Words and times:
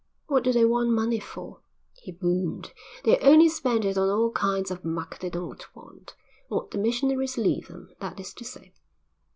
"What 0.25 0.43
do 0.45 0.51
they 0.51 0.65
want 0.65 0.89
money 0.89 1.19
for?" 1.19 1.59
he 1.93 2.11
boomed. 2.11 2.73
"They'll 3.03 3.19
only 3.21 3.47
spend 3.47 3.85
it 3.85 3.99
on 3.99 4.09
all 4.09 4.31
kinds 4.31 4.71
of 4.71 4.83
muck 4.83 5.19
they 5.19 5.29
don't 5.29 5.63
want; 5.75 6.15
what 6.47 6.71
the 6.71 6.79
missionaries 6.79 7.37
leave 7.37 7.67
them, 7.67 7.91
that 7.99 8.19
is 8.19 8.33
to 8.33 8.43
say." 8.43 8.73